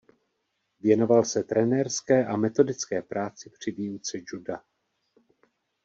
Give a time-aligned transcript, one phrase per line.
[0.79, 4.63] Věnoval se trenérské a metodické práci při výuce juda.